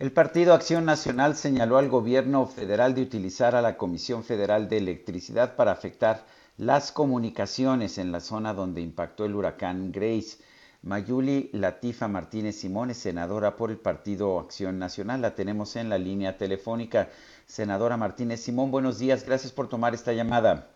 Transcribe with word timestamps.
El 0.00 0.10
Partido 0.10 0.54
Acción 0.54 0.84
Nacional 0.84 1.36
señaló 1.36 1.78
al 1.78 1.88
gobierno 1.88 2.46
federal 2.46 2.96
de 2.96 3.02
utilizar 3.02 3.54
a 3.54 3.62
la 3.62 3.76
Comisión 3.76 4.24
Federal 4.24 4.68
de 4.68 4.78
Electricidad 4.78 5.54
para 5.54 5.70
afectar 5.70 6.24
las 6.56 6.90
comunicaciones 6.90 7.98
en 7.98 8.10
la 8.10 8.18
zona 8.18 8.54
donde 8.54 8.80
impactó 8.80 9.24
el 9.24 9.36
huracán 9.36 9.92
Grace. 9.92 10.42
Mayuli 10.82 11.48
Latifa 11.52 12.08
Martínez 12.08 12.56
Simón 12.56 12.92
senadora 12.92 13.54
por 13.54 13.70
el 13.70 13.76
Partido 13.76 14.40
Acción 14.40 14.80
Nacional. 14.80 15.22
La 15.22 15.36
tenemos 15.36 15.76
en 15.76 15.88
la 15.88 15.96
línea 15.96 16.36
telefónica. 16.38 17.08
Senadora 17.46 17.96
Martínez 17.96 18.40
Simón, 18.40 18.72
buenos 18.72 18.98
días. 18.98 19.24
Gracias 19.24 19.52
por 19.52 19.68
tomar 19.68 19.94
esta 19.94 20.12
llamada. 20.12 20.70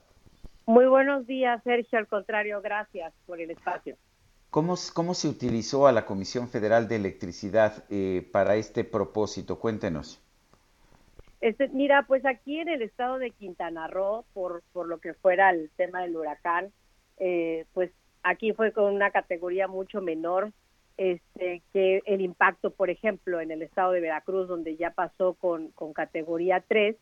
Muy 0.64 0.86
buenos 0.86 1.27
días, 1.27 1.60
Sergio. 1.64 1.98
Al 1.98 2.06
contrario, 2.06 2.62
gracias 2.62 3.12
por 3.27 3.41
el 3.41 3.50
espacio. 3.50 3.96
¿Cómo, 4.50 4.74
cómo 4.94 5.14
se 5.14 5.28
utilizó 5.28 5.86
a 5.86 5.92
la 5.92 6.06
Comisión 6.06 6.48
Federal 6.48 6.88
de 6.88 6.96
Electricidad 6.96 7.84
eh, 7.90 8.26
para 8.32 8.56
este 8.56 8.84
propósito? 8.84 9.58
Cuéntenos. 9.58 10.20
Este, 11.40 11.68
mira, 11.68 12.05
pues 12.06 12.24
aquí 12.27 12.58
en 12.58 12.68
el 12.68 12.82
estado 12.82 13.18
de 13.18 13.30
Quintana 13.30 13.86
Roo, 13.86 14.24
por, 14.32 14.62
por 14.72 14.88
lo 14.88 14.98
que 14.98 15.14
fuera 15.14 15.50
el 15.50 15.70
tema 15.77 16.02
del 16.02 16.16
huracán, 16.16 16.72
eh, 17.18 17.66
pues 17.74 17.90
Aquí 18.22 18.52
fue 18.52 18.72
con 18.72 18.92
una 18.94 19.10
categoría 19.10 19.68
mucho 19.68 20.00
menor 20.00 20.52
este, 20.96 21.62
que 21.72 22.02
el 22.05 22.20
impacto, 22.20 22.70
por 22.70 22.90
ejemplo, 22.90 23.40
en 23.40 23.50
el 23.50 23.62
estado 23.62 23.92
de 23.92 24.00
Veracruz, 24.00 24.48
donde 24.48 24.77
ya 24.77 24.90
pasó 24.90 25.34
con, 25.34 25.70
con 25.70 25.92
categoría 25.92 26.62
3. 26.66 26.96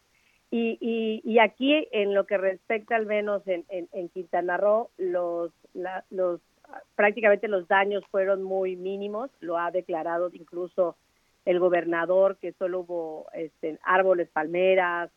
Y, 0.53 0.79
y, 1.25 1.39
aquí, 1.41 1.89
en 1.91 2.15
lo 2.15 2.25
que 2.27 2.39
respecta 2.39 2.95
al 2.95 3.07
menos 3.07 3.43
en, 3.49 3.65
en, 3.69 4.09
Quintana 4.11 4.57
Roo, 4.57 4.91
los, 4.97 5.51
los, 6.11 6.41
prácticamente 6.95 7.49
los 7.49 7.69
daños 7.69 8.05
fueron 8.11 8.43
muy 8.43 8.77
mínimos, 8.77 9.31
lo 9.41 9.59
ha 9.59 9.71
declarado 9.71 10.31
incluso 10.33 10.97
el 11.45 11.61
gobernador, 11.61 12.37
que 12.39 12.53
solo 12.53 12.81
hubo 12.81 13.27
este, 13.33 13.79
árboles, 13.83 14.29
palmeras, 14.31 15.11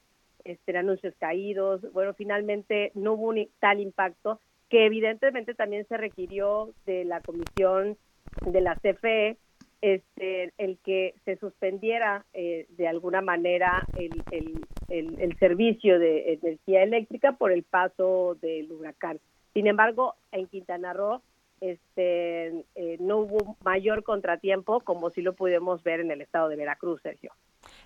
este, 0.43 0.77
anuncios 0.77 1.13
caídos. 1.19 1.81
Bueno, 1.91 2.13
finalmente 2.13 2.91
no 2.93 3.13
hubo 3.13 3.27
un 3.27 3.47
tal 3.59 3.79
impacto 3.79 4.39
que 4.69 4.85
evidentemente 4.85 5.55
también 5.55 5.87
se 5.87 5.97
requirió 5.97 6.69
de 6.85 7.03
la 7.03 7.21
comisión 7.21 7.97
de 8.45 8.61
la 8.61 8.75
CFE 8.75 9.37
este, 9.81 10.53
el 10.57 10.77
que 10.83 11.15
se 11.25 11.37
suspendiera 11.37 12.25
eh, 12.33 12.67
de 12.77 12.87
alguna 12.87 13.21
manera 13.21 13.85
el, 13.97 14.11
el, 14.31 15.17
el, 15.19 15.37
servicio 15.37 15.99
de 15.99 16.33
energía 16.33 16.83
eléctrica 16.83 17.33
por 17.33 17.51
el 17.51 17.63
paso 17.63 18.35
del 18.41 18.71
huracán. 18.71 19.19
Sin 19.53 19.67
embargo, 19.67 20.15
en 20.31 20.47
Quintana 20.47 20.93
Roo 20.93 21.21
este, 21.61 22.65
eh, 22.75 22.97
no 22.99 23.17
hubo 23.17 23.57
mayor 23.63 24.03
contratiempo 24.03 24.81
como 24.81 25.09
si 25.09 25.21
lo 25.21 25.33
pudimos 25.33 25.83
ver 25.83 25.99
en 25.99 26.11
el 26.11 26.21
estado 26.21 26.49
de 26.49 26.55
Veracruz, 26.55 27.01
Sergio. 27.01 27.31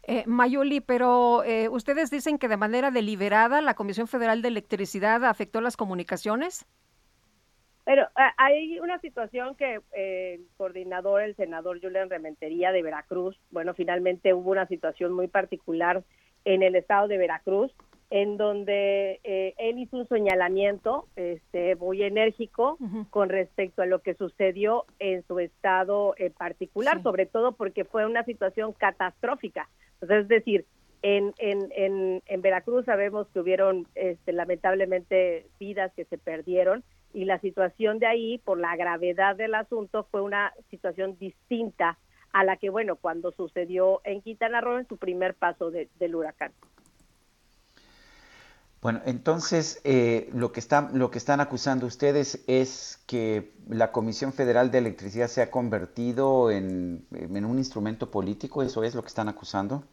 Eh, 0.04 0.24
Mayuli, 0.26 0.82
pero 0.82 1.44
eh, 1.44 1.70
ustedes 1.70 2.12
dicen 2.12 2.38
que 2.38 2.48
de 2.48 2.58
manera 2.58 2.92
deliberada 2.92 3.62
la 3.62 3.74
Comisión 3.74 4.08
Federal 4.08 4.42
de 4.42 4.50
Electricidad 4.50 5.24
afectó 5.26 5.62
las 5.62 5.78
comunicaciones. 5.78 6.66
Pero 7.86 8.08
hay 8.38 8.80
una 8.80 9.00
situación 9.00 9.56
que 9.56 9.82
eh, 9.92 10.36
el 10.36 10.48
coordinador, 10.56 11.22
el 11.22 11.36
senador 11.36 11.82
Julián 11.82 12.10
Rementería 12.10 12.72
de 12.72 12.82
Veracruz, 12.82 13.38
bueno, 13.52 13.74
finalmente 13.74 14.34
hubo 14.34 14.52
una 14.52 14.68
situación 14.68 15.12
muy 15.12 15.28
particular 15.28 16.04
en 16.46 16.64
el 16.64 16.76
estado 16.76 17.10
de 17.10 17.18
Veracruz, 17.18 17.74
en 18.16 18.38
donde 18.38 19.20
él 19.24 19.80
hizo 19.80 19.98
un 19.98 20.08
señalamiento 20.08 21.08
este, 21.16 21.76
muy 21.78 22.04
enérgico 22.04 22.78
con 23.10 23.30
respecto 23.30 23.82
a 23.82 23.88
lo 23.88 24.04
que 24.04 24.14
sucedió 24.14 24.86
en 25.00 25.26
su 25.26 25.40
estado 25.40 26.14
particular, 26.38 27.02
sobre 27.02 27.26
todo 27.26 27.54
porque 27.54 27.86
fue 27.86 28.06
una 28.06 28.24
situación 28.24 28.74
catastrófica. 28.74 29.68
Es 30.00 30.28
decir, 30.28 30.68
en, 31.02 31.34
en, 31.40 32.22
en, 32.24 32.42
Veracruz 32.44 32.86
sabemos 32.86 33.28
que 33.30 33.40
hubieron 33.40 33.88
este, 33.96 34.32
lamentablemente 34.32 35.48
vidas 35.60 35.92
que 35.96 36.06
se 36.06 36.20
perdieron 36.20 36.84
y 37.14 37.26
la 37.26 37.40
situación 37.40 37.98
de 37.98 38.06
ahí, 38.06 38.38
por 38.38 38.60
la 38.60 38.76
gravedad 38.76 39.36
del 39.36 39.56
asunto, 39.56 40.08
fue 40.12 40.22
una 40.22 40.54
situación 40.70 41.18
distinta 41.18 41.98
a 42.32 42.44
la 42.44 42.58
que, 42.58 42.70
bueno, 42.70 42.96
cuando 42.96 43.32
sucedió 43.32 44.02
en 44.04 44.22
Quintana 44.22 44.62
Roo 44.62 44.78
en 44.78 44.88
su 44.88 44.98
primer 44.98 45.34
paso 45.34 45.72
del 45.72 46.16
huracán. 46.16 46.52
Bueno, 48.84 49.00
entonces 49.06 49.80
eh, 49.86 50.30
lo, 50.34 50.52
que 50.52 50.60
están, 50.60 51.00
lo 51.00 51.10
que 51.10 51.18
están 51.18 51.40
acusando 51.40 51.88
ustedes 51.88 52.44
es 52.50 53.02
que 53.08 53.54
la 53.70 53.94
Comisión 53.94 54.34
Federal 54.34 54.72
de 54.72 54.80
Electricidad 54.80 55.28
se 55.28 55.42
ha 55.42 55.50
convertido 55.50 56.52
en, 56.52 57.06
en 57.14 57.46
un 57.46 57.60
instrumento 57.60 58.12
político, 58.12 58.62
¿eso 58.62 58.84
es 58.84 58.94
lo 58.94 59.02
que 59.02 59.08
están 59.08 59.30
acusando? 59.30 59.86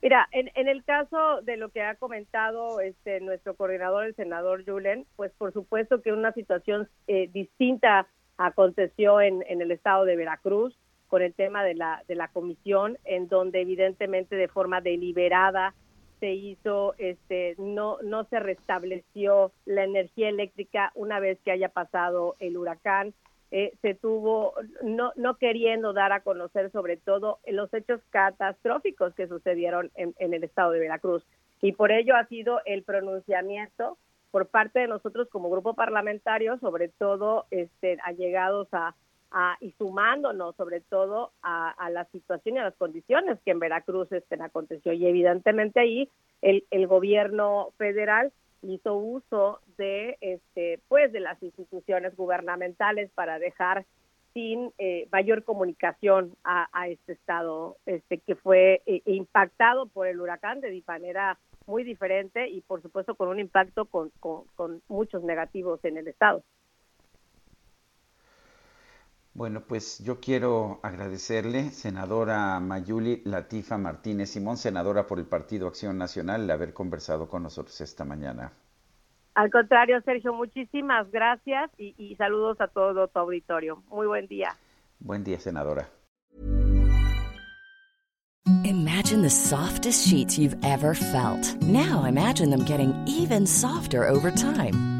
Mira, 0.00 0.26
en, 0.32 0.50
en, 0.54 0.68
el 0.68 0.82
caso 0.82 1.42
de 1.42 1.58
lo 1.58 1.68
que 1.68 1.82
ha 1.82 1.94
comentado 1.96 2.80
este 2.80 3.20
nuestro 3.20 3.54
coordinador, 3.54 4.06
el 4.06 4.16
senador 4.16 4.64
Julen, 4.64 5.04
pues 5.16 5.30
por 5.36 5.52
supuesto 5.52 6.00
que 6.00 6.14
una 6.14 6.32
situación 6.32 6.88
eh, 7.06 7.28
distinta 7.34 8.06
aconteció 8.38 9.20
en, 9.20 9.44
en, 9.46 9.60
el 9.60 9.72
estado 9.72 10.06
de 10.06 10.16
Veracruz 10.16 10.74
con 11.08 11.20
el 11.20 11.34
tema 11.34 11.62
de 11.64 11.74
la, 11.74 12.02
de 12.08 12.14
la 12.14 12.28
comisión, 12.28 12.96
en 13.04 13.28
donde 13.28 13.60
evidentemente 13.60 14.36
de 14.36 14.48
forma 14.48 14.80
deliberada 14.80 15.74
se 16.20 16.32
hizo, 16.32 16.94
este, 16.98 17.56
no, 17.58 17.98
no 18.02 18.24
se 18.24 18.38
restableció 18.38 19.52
la 19.64 19.84
energía 19.84 20.28
eléctrica 20.28 20.92
una 20.94 21.18
vez 21.18 21.38
que 21.44 21.50
haya 21.50 21.70
pasado 21.70 22.36
el 22.38 22.56
huracán 22.56 23.14
eh, 23.52 23.72
se 23.82 23.94
tuvo, 23.94 24.54
no, 24.84 25.12
no 25.16 25.36
queriendo 25.36 25.92
dar 25.92 26.12
a 26.12 26.20
conocer 26.20 26.70
sobre 26.70 26.96
todo 26.96 27.40
los 27.48 27.72
hechos 27.74 28.00
catastróficos 28.10 29.12
que 29.14 29.26
sucedieron 29.26 29.90
en, 29.96 30.14
el 30.18 30.44
estado 30.44 30.70
de 30.70 30.78
Veracruz. 30.78 31.24
Y 31.60 31.72
por 31.72 31.90
ello 31.90 32.14
ha 32.14 32.26
sido 32.26 32.60
el 32.64 32.84
pronunciamiento 32.84 33.98
por 34.30 34.46
parte 34.46 34.78
de 34.78 34.86
nosotros 34.86 35.28
como 35.30 35.50
grupo 35.50 35.74
parlamentario, 35.74 36.58
sobre 36.58 36.88
todo 36.88 37.46
este, 37.50 37.98
allegados 38.04 38.68
a, 38.70 38.94
a, 39.30 39.56
y 39.60 39.72
sumándonos 39.72 40.56
sobre 40.56 40.80
todo 40.80 41.32
a, 41.42 41.70
a, 41.70 41.90
la 41.90 42.04
situación 42.06 42.56
y 42.56 42.58
a 42.58 42.64
las 42.64 42.76
condiciones 42.76 43.38
que 43.44 43.52
en 43.52 43.60
Veracruz 43.60 44.10
estén 44.12 44.42
aconteció. 44.42 44.92
Y 44.92 45.06
evidentemente 45.06 45.80
ahí 45.80 46.08
el, 46.42 46.64
el 46.70 46.86
gobierno 46.86 47.72
federal 47.76 48.32
hizo 48.62 48.94
uso 48.94 49.60
de 49.78 50.18
este 50.20 50.80
pues 50.88 51.12
de 51.12 51.20
las 51.20 51.42
instituciones 51.42 52.14
gubernamentales 52.16 53.10
para 53.14 53.38
dejar 53.38 53.86
sin 54.34 54.72
eh, 54.78 55.08
mayor 55.10 55.44
comunicación 55.44 56.36
a, 56.44 56.68
este 56.88 57.14
estado 57.14 57.76
este 57.86 58.18
que 58.18 58.36
fue 58.36 58.82
eh, 58.86 59.02
impactado 59.06 59.86
por 59.86 60.06
el 60.06 60.20
huracán 60.20 60.60
de 60.60 60.82
manera 60.86 61.38
muy 61.66 61.84
diferente 61.84 62.48
y 62.48 62.60
por 62.60 62.82
supuesto 62.82 63.14
con 63.14 63.28
un 63.28 63.40
impacto 63.40 63.86
con, 63.86 64.10
con 64.20 64.82
muchos 64.88 65.22
negativos 65.22 65.84
en 65.84 65.96
el 65.96 66.08
estado. 66.08 66.42
Bueno, 69.32 69.62
pues 69.66 70.02
yo 70.04 70.18
quiero 70.20 70.80
agradecerle, 70.82 71.70
senadora 71.70 72.58
Mayuli 72.58 73.22
Latifa 73.24 73.78
Martínez 73.78 74.30
Simón, 74.30 74.56
senadora 74.56 75.06
por 75.06 75.18
el 75.18 75.26
Partido 75.26 75.68
Acción 75.68 75.96
Nacional, 75.98 76.42
el 76.42 76.50
haber 76.50 76.72
conversado 76.74 77.28
con 77.28 77.44
nosotros 77.44 77.80
esta 77.80 78.04
mañana. 78.04 78.52
Al 79.34 79.50
contrario, 79.50 80.00
Sergio, 80.02 80.34
muchísimas 80.34 81.10
gracias 81.12 81.70
y, 81.78 81.94
y 81.96 82.16
saludos 82.16 82.60
a 82.60 82.66
todo 82.66 83.06
tu 83.06 83.18
auditorio. 83.20 83.82
Muy 83.88 84.06
buen 84.08 84.26
día. 84.26 84.56
Buen 84.98 85.22
día, 85.22 85.38
senadora. 85.38 85.88
Imagine 88.64 89.22
the 89.22 89.30
softest 89.30 90.08
sheets 90.08 90.38
you've 90.38 90.56
ever 90.64 90.94
felt. 90.94 91.56
Now 91.62 92.04
imagine 92.04 92.50
them 92.50 92.64
getting 92.64 92.92
even 93.06 93.46
softer 93.46 94.08
over 94.08 94.30
time. 94.30 94.99